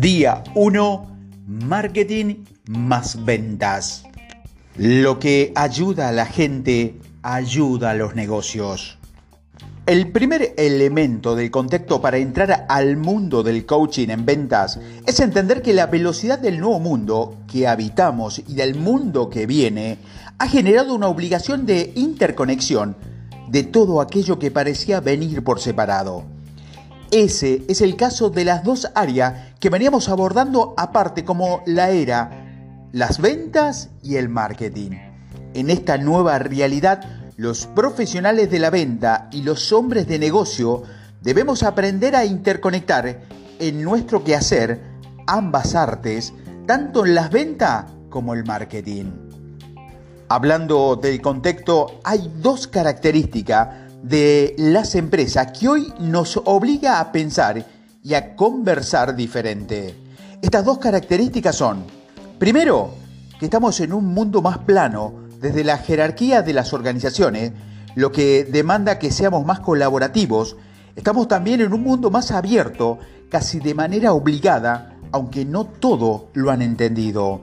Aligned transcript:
Día 0.00 0.44
1. 0.54 1.16
Marketing 1.48 2.44
más 2.68 3.24
ventas. 3.24 4.04
Lo 4.76 5.18
que 5.18 5.52
ayuda 5.56 6.10
a 6.10 6.12
la 6.12 6.24
gente 6.24 7.00
ayuda 7.22 7.90
a 7.90 7.94
los 7.94 8.14
negocios. 8.14 8.96
El 9.86 10.12
primer 10.12 10.54
elemento 10.56 11.34
del 11.34 11.50
contexto 11.50 12.00
para 12.00 12.18
entrar 12.18 12.66
al 12.68 12.96
mundo 12.96 13.42
del 13.42 13.66
coaching 13.66 14.10
en 14.10 14.24
ventas 14.24 14.78
es 15.04 15.18
entender 15.18 15.62
que 15.62 15.74
la 15.74 15.86
velocidad 15.86 16.38
del 16.38 16.60
nuevo 16.60 16.78
mundo 16.78 17.38
que 17.50 17.66
habitamos 17.66 18.38
y 18.46 18.54
del 18.54 18.76
mundo 18.76 19.28
que 19.28 19.46
viene 19.46 19.98
ha 20.38 20.46
generado 20.46 20.94
una 20.94 21.08
obligación 21.08 21.66
de 21.66 21.92
interconexión 21.96 22.94
de 23.48 23.64
todo 23.64 24.00
aquello 24.00 24.38
que 24.38 24.52
parecía 24.52 25.00
venir 25.00 25.42
por 25.42 25.58
separado. 25.58 26.37
Ese 27.10 27.62
es 27.68 27.80
el 27.80 27.96
caso 27.96 28.28
de 28.28 28.44
las 28.44 28.64
dos 28.64 28.90
áreas 28.94 29.54
que 29.60 29.70
veníamos 29.70 30.10
abordando 30.10 30.74
aparte 30.76 31.24
como 31.24 31.62
la 31.64 31.90
era 31.90 32.48
las 32.92 33.20
ventas 33.20 33.88
y 34.02 34.16
el 34.16 34.28
marketing. 34.28 34.90
En 35.54 35.70
esta 35.70 35.96
nueva 35.96 36.38
realidad, 36.38 37.32
los 37.36 37.66
profesionales 37.66 38.50
de 38.50 38.58
la 38.58 38.68
venta 38.68 39.28
y 39.32 39.42
los 39.42 39.72
hombres 39.72 40.06
de 40.06 40.18
negocio 40.18 40.82
debemos 41.22 41.62
aprender 41.62 42.14
a 42.14 42.26
interconectar 42.26 43.20
en 43.58 43.82
nuestro 43.82 44.22
quehacer 44.22 44.80
ambas 45.26 45.74
artes, 45.74 46.34
tanto 46.66 47.06
en 47.06 47.14
las 47.14 47.30
ventas 47.30 47.86
como 48.10 48.34
el 48.34 48.44
marketing. 48.44 49.12
Hablando 50.28 50.96
del 50.96 51.22
contexto, 51.22 52.00
hay 52.04 52.30
dos 52.36 52.66
características 52.66 53.87
de 54.02 54.54
las 54.58 54.94
empresas 54.94 55.52
que 55.58 55.68
hoy 55.68 55.92
nos 56.00 56.40
obliga 56.44 57.00
a 57.00 57.12
pensar 57.12 57.64
y 58.02 58.14
a 58.14 58.36
conversar 58.36 59.14
diferente. 59.16 59.94
Estas 60.40 60.64
dos 60.64 60.78
características 60.78 61.56
son, 61.56 61.84
primero, 62.38 62.94
que 63.38 63.46
estamos 63.46 63.80
en 63.80 63.92
un 63.92 64.06
mundo 64.06 64.40
más 64.40 64.58
plano 64.58 65.12
desde 65.40 65.64
la 65.64 65.78
jerarquía 65.78 66.42
de 66.42 66.52
las 66.52 66.72
organizaciones, 66.72 67.52
lo 67.94 68.12
que 68.12 68.44
demanda 68.44 68.98
que 68.98 69.10
seamos 69.10 69.44
más 69.44 69.60
colaborativos. 69.60 70.56
Estamos 70.96 71.28
también 71.28 71.60
en 71.60 71.72
un 71.72 71.82
mundo 71.82 72.10
más 72.10 72.30
abierto, 72.30 72.98
casi 73.28 73.60
de 73.60 73.74
manera 73.74 74.12
obligada, 74.12 74.96
aunque 75.12 75.44
no 75.44 75.64
todo 75.64 76.28
lo 76.34 76.50
han 76.50 76.62
entendido. 76.62 77.42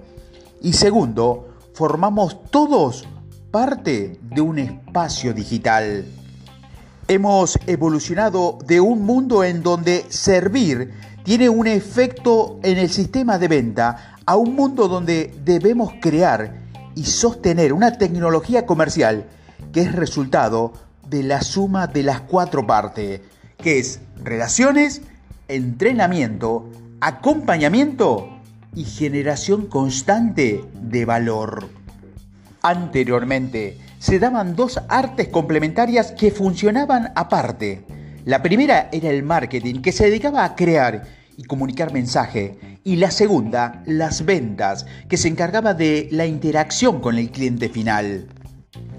Y 0.61 0.73
segundo, 0.73 1.49
formamos 1.73 2.49
todos 2.49 3.05
parte 3.51 4.19
de 4.21 4.41
un 4.41 4.59
espacio 4.59 5.33
digital. 5.33 6.05
Hemos 7.07 7.59
evolucionado 7.67 8.57
de 8.65 8.81
un 8.81 9.03
mundo 9.03 9.43
en 9.43 9.61
donde 9.61 10.05
servir 10.09 10.91
tiene 11.23 11.49
un 11.49 11.67
efecto 11.67 12.59
en 12.63 12.79
el 12.79 12.89
sistema 12.89 13.37
de 13.37 13.47
venta 13.47 14.15
a 14.25 14.35
un 14.37 14.55
mundo 14.55 14.87
donde 14.87 15.31
debemos 15.43 15.93
crear 16.01 16.63
y 16.95 17.05
sostener 17.05 17.73
una 17.73 17.99
tecnología 17.99 18.65
comercial 18.65 19.27
que 19.71 19.81
es 19.81 19.93
resultado 19.93 20.73
de 21.07 21.21
la 21.21 21.43
suma 21.43 21.85
de 21.85 22.01
las 22.01 22.21
cuatro 22.21 22.65
partes, 22.65 23.21
que 23.57 23.77
es 23.77 23.99
relaciones, 24.23 25.03
entrenamiento, 25.47 26.71
acompañamiento 27.01 28.29
y 28.73 28.83
generación 28.83 29.67
constante 29.67 30.65
de 30.73 31.05
valor. 31.05 31.69
Anteriormente, 32.63 33.84
se 33.99 34.19
daban 34.19 34.55
dos 34.55 34.79
artes 34.89 35.27
complementarias 35.29 36.11
que 36.11 36.31
funcionaban 36.31 37.11
aparte. 37.15 37.85
La 38.25 38.41
primera 38.41 38.89
era 38.91 39.09
el 39.09 39.23
marketing, 39.23 39.81
que 39.81 39.91
se 39.91 40.05
dedicaba 40.05 40.43
a 40.43 40.55
crear 40.55 41.03
y 41.37 41.43
comunicar 41.43 41.93
mensaje, 41.93 42.79
y 42.83 42.95
la 42.97 43.11
segunda, 43.11 43.83
las 43.85 44.25
ventas, 44.25 44.85
que 45.09 45.17
se 45.17 45.27
encargaba 45.27 45.73
de 45.73 46.07
la 46.11 46.25
interacción 46.25 47.01
con 47.01 47.17
el 47.17 47.29
cliente 47.29 47.69
final. 47.69 48.27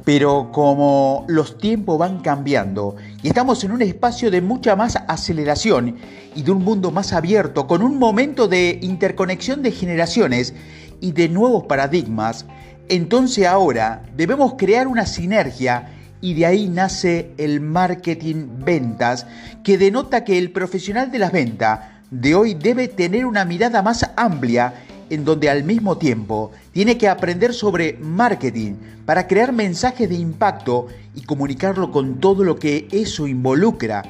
Pero 0.05 0.53
como 0.53 1.25
los 1.29 1.59
tiempos 1.59 1.99
van 1.99 2.21
cambiando 2.21 2.95
y 3.23 3.29
estamos 3.29 3.65
en 3.65 3.73
un 3.73 3.83
espacio 3.83 4.31
de 4.31 4.41
mucha 4.41 4.77
más 4.77 4.97
aceleración 5.09 5.97
y 6.37 6.43
de 6.43 6.53
un 6.53 6.63
mundo 6.63 6.93
más 6.93 7.13
abierto, 7.13 7.67
con 7.67 7.83
un 7.83 7.99
momento 7.99 8.47
de 8.47 8.79
interconexión 8.83 9.63
de 9.63 9.73
generaciones 9.73 10.55
y 11.01 11.11
de 11.11 11.29
nuevos 11.29 11.65
paradigmas, 11.65 12.47
entonces 12.89 13.47
ahora 13.47 14.03
debemos 14.17 14.55
crear 14.57 14.89
una 14.89 15.07
sinergia 15.07 15.93
y 16.21 16.35
de 16.35 16.47
ahí 16.47 16.69
nace 16.69 17.31
el 17.37 17.61
marketing 17.61 18.65
ventas, 18.65 19.27
que 19.63 19.79
denota 19.79 20.25
que 20.25 20.39
el 20.39 20.51
profesional 20.51 21.11
de 21.11 21.19
las 21.19 21.33
ventas 21.33 21.81
de 22.11 22.35
hoy 22.35 22.55
debe 22.55 22.89
tener 22.89 23.27
una 23.27 23.45
mirada 23.45 23.83
más 23.83 24.11
amplia 24.17 24.75
en 25.11 25.25
donde 25.25 25.51
al 25.51 25.65
mismo 25.65 25.99
tiempo 25.99 26.53
tiene 26.73 26.99
que 26.99 27.09
aprender 27.09 27.55
sobre 27.55 27.97
marketing 28.01 28.75
para 29.05 29.27
crear 29.27 29.53
mensajes 29.53 30.09
de 30.09 30.17
impacto 30.17 30.89
y 31.15 31.23
comunicarlo 31.23 31.93
con 31.93 32.19
todo 32.19 32.45
lo 32.45 32.59
que 32.59 32.89
eso 32.91 33.27
involucra, 33.27 34.03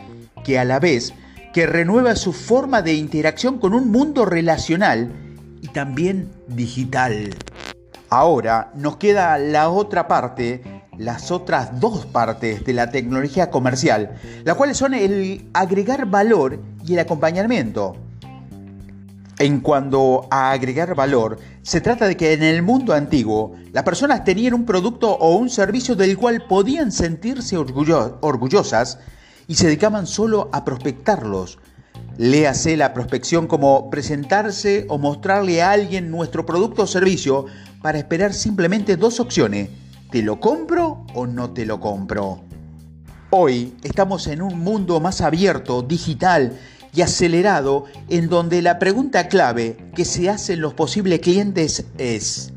que 0.44 0.58
a 0.58 0.64
la 0.64 0.78
vez 0.78 1.12
que 1.52 1.66
renueva 1.66 2.16
su 2.16 2.32
forma 2.32 2.82
de 2.82 2.94
interacción 2.94 3.58
con 3.58 3.72
un 3.74 3.90
mundo 3.90 4.24
relacional 4.24 5.10
y 5.62 5.68
también 5.68 6.28
digital. 6.48 7.30
Ahora 8.08 8.70
nos 8.74 8.96
queda 8.96 9.36
la 9.38 9.68
otra 9.68 10.06
parte, 10.06 10.62
las 10.96 11.30
otras 11.30 11.80
dos 11.80 12.06
partes 12.06 12.64
de 12.64 12.72
la 12.72 12.90
tecnología 12.90 13.50
comercial, 13.50 14.16
las 14.44 14.56
cuales 14.56 14.76
son 14.76 14.94
el 14.94 15.48
agregar 15.52 16.06
valor 16.06 16.60
y 16.86 16.94
el 16.94 17.00
acompañamiento. 17.00 17.96
En 19.38 19.60
cuanto 19.60 20.26
a 20.30 20.52
agregar 20.52 20.94
valor, 20.94 21.38
se 21.62 21.82
trata 21.82 22.06
de 22.06 22.16
que 22.16 22.32
en 22.32 22.42
el 22.42 22.62
mundo 22.62 22.94
antiguo 22.94 23.54
las 23.72 23.84
personas 23.84 24.24
tenían 24.24 24.54
un 24.54 24.64
producto 24.64 25.10
o 25.10 25.36
un 25.36 25.50
servicio 25.50 25.94
del 25.94 26.16
cual 26.16 26.44
podían 26.48 26.90
sentirse 26.90 27.58
orgullosas 27.58 28.98
y 29.46 29.56
se 29.56 29.66
dedicaban 29.66 30.06
solo 30.06 30.48
a 30.52 30.64
prospectarlos, 30.64 31.58
Léase 32.18 32.78
la 32.78 32.94
prospección 32.94 33.46
como 33.46 33.90
presentarse 33.90 34.86
o 34.88 34.96
mostrarle 34.96 35.60
a 35.60 35.72
alguien 35.72 36.10
nuestro 36.10 36.46
producto 36.46 36.84
o 36.84 36.86
servicio 36.86 37.44
para 37.82 37.98
esperar 37.98 38.32
simplemente 38.32 38.96
dos 38.96 39.20
opciones. 39.20 39.68
¿Te 40.10 40.22
lo 40.22 40.40
compro 40.40 41.04
o 41.12 41.26
no 41.26 41.50
te 41.50 41.66
lo 41.66 41.78
compro? 41.78 42.42
Hoy 43.30 43.74
estamos 43.82 44.28
en 44.28 44.40
un 44.40 44.58
mundo 44.60 44.98
más 44.98 45.20
abierto, 45.20 45.82
digital 45.82 46.58
y 46.94 47.02
acelerado 47.02 47.84
en 48.08 48.30
donde 48.30 48.62
la 48.62 48.78
pregunta 48.78 49.28
clave 49.28 49.76
que 49.94 50.06
se 50.06 50.30
hacen 50.30 50.62
los 50.62 50.72
posibles 50.72 51.20
clientes 51.20 51.84
es 51.98 52.52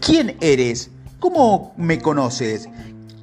¿Quién 0.00 0.36
eres? 0.40 0.90
¿Cómo 1.20 1.74
me 1.76 2.00
conoces? 2.00 2.68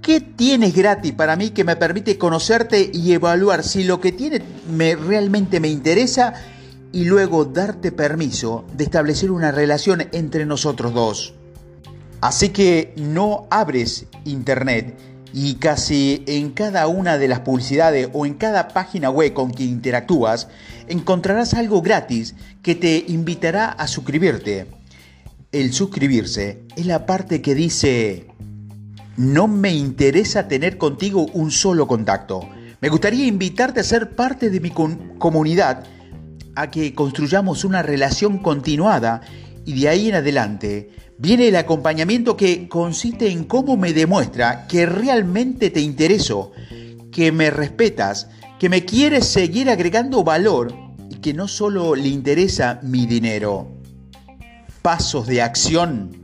¿Qué 0.01 0.21
tienes 0.21 0.73
gratis 0.73 1.11
para 1.11 1.35
mí 1.35 1.49
que 1.49 1.65
me 1.65 1.75
permite 1.75 2.17
conocerte 2.17 2.89
y 2.93 3.11
evaluar 3.11 3.63
si 3.63 3.83
lo 3.83 3.99
que 3.99 4.13
tienes 4.13 4.41
me, 4.69 4.95
realmente 4.95 5.59
me 5.59 5.67
interesa 5.67 6.33
y 6.91 7.03
luego 7.03 7.45
darte 7.45 7.91
permiso 7.91 8.65
de 8.75 8.85
establecer 8.85 9.29
una 9.29 9.51
relación 9.51 10.07
entre 10.13 10.45
nosotros 10.45 10.93
dos? 10.93 11.33
Así 12.21 12.49
que 12.49 12.93
no 12.95 13.47
abres 13.49 14.05
internet 14.23 14.97
y 15.33 15.55
casi 15.55 16.23
en 16.27 16.51
cada 16.51 16.87
una 16.87 17.17
de 17.17 17.27
las 17.27 17.41
publicidades 17.41 18.09
o 18.13 18.25
en 18.25 18.35
cada 18.35 18.69
página 18.69 19.09
web 19.09 19.33
con 19.33 19.51
que 19.51 19.63
interactúas 19.63 20.47
encontrarás 20.87 21.53
algo 21.53 21.81
gratis 21.81 22.35
que 22.63 22.73
te 22.73 23.03
invitará 23.07 23.67
a 23.67 23.85
suscribirte. 23.87 24.65
El 25.51 25.73
suscribirse 25.73 26.63
es 26.75 26.85
la 26.85 27.05
parte 27.05 27.41
que 27.41 27.53
dice 27.53 28.27
no 29.19 29.49
me 29.49 29.73
interesa 29.73 30.47
tener 30.47 30.77
contigo 30.77 31.25
un 31.33 31.51
solo 31.51 31.87
contacto. 31.87 32.49
Me 32.79 32.87
gustaría 32.87 33.25
invitarte 33.25 33.81
a 33.81 33.83
ser 33.83 34.15
parte 34.15 34.49
de 34.49 34.61
mi 34.61 34.69
comunidad, 34.69 35.83
a 36.55 36.71
que 36.71 36.93
construyamos 36.93 37.65
una 37.65 37.81
relación 37.83 38.37
continuada 38.37 39.19
y 39.65 39.77
de 39.77 39.89
ahí 39.89 40.07
en 40.07 40.15
adelante 40.15 40.91
viene 41.17 41.49
el 41.49 41.57
acompañamiento 41.57 42.37
que 42.37 42.69
consiste 42.69 43.29
en 43.29 43.43
cómo 43.43 43.75
me 43.75 43.91
demuestra 43.91 44.67
que 44.67 44.85
realmente 44.85 45.69
te 45.69 45.81
intereso, 45.81 46.53
que 47.11 47.33
me 47.33 47.49
respetas, 47.49 48.29
que 48.57 48.69
me 48.69 48.85
quieres 48.85 49.25
seguir 49.25 49.69
agregando 49.69 50.23
valor 50.23 50.73
y 51.09 51.15
que 51.15 51.33
no 51.33 51.49
solo 51.49 51.93
le 51.93 52.07
interesa 52.07 52.79
mi 52.83 53.05
dinero. 53.05 53.67
Pasos 54.81 55.27
de 55.27 55.41
acción 55.41 56.18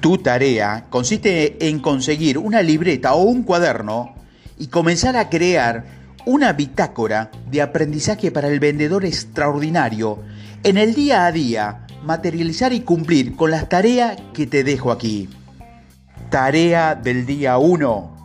tu 0.00 0.18
tarea 0.18 0.86
consiste 0.88 1.68
en 1.68 1.78
conseguir 1.78 2.38
una 2.38 2.62
libreta 2.62 3.14
o 3.14 3.22
un 3.22 3.42
cuaderno 3.42 4.14
y 4.58 4.68
comenzar 4.68 5.16
a 5.16 5.28
crear 5.28 5.84
una 6.26 6.52
bitácora 6.52 7.30
de 7.50 7.62
aprendizaje 7.62 8.30
para 8.30 8.48
el 8.48 8.60
vendedor 8.60 9.04
extraordinario 9.04 10.18
en 10.62 10.76
el 10.76 10.94
día 10.94 11.26
a 11.26 11.32
día, 11.32 11.86
materializar 12.04 12.72
y 12.72 12.80
cumplir 12.80 13.36
con 13.36 13.50
las 13.50 13.68
tareas 13.68 14.18
que 14.34 14.46
te 14.46 14.64
dejo 14.64 14.90
aquí. 14.90 15.28
Tarea 16.30 16.94
del 16.94 17.26
día 17.26 17.58
1. 17.58 18.16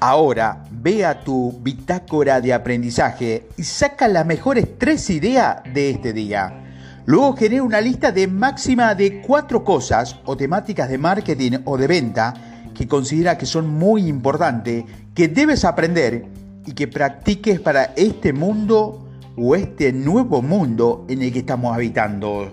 Ahora 0.00 0.64
ve 0.70 1.04
a 1.04 1.20
tu 1.20 1.58
bitácora 1.62 2.40
de 2.40 2.52
aprendizaje 2.52 3.46
y 3.56 3.64
saca 3.64 4.06
las 4.08 4.26
mejores 4.26 4.78
tres 4.78 5.08
ideas 5.10 5.62
de 5.72 5.90
este 5.90 6.12
día. 6.12 6.63
Luego 7.06 7.36
genera 7.36 7.62
una 7.62 7.80
lista 7.80 8.12
de 8.12 8.26
máxima 8.26 8.94
de 8.94 9.20
cuatro 9.20 9.62
cosas 9.62 10.18
o 10.24 10.36
temáticas 10.36 10.88
de 10.88 10.96
marketing 10.96 11.58
o 11.64 11.76
de 11.76 11.86
venta 11.86 12.34
que 12.74 12.88
considera 12.88 13.36
que 13.36 13.46
son 13.46 13.68
muy 13.68 14.06
importantes, 14.08 14.84
que 15.14 15.28
debes 15.28 15.64
aprender 15.64 16.26
y 16.66 16.72
que 16.72 16.88
practiques 16.88 17.60
para 17.60 17.92
este 17.96 18.32
mundo 18.32 19.06
o 19.36 19.54
este 19.54 19.92
nuevo 19.92 20.40
mundo 20.40 21.04
en 21.08 21.22
el 21.22 21.32
que 21.32 21.40
estamos 21.40 21.74
habitando. 21.74 22.52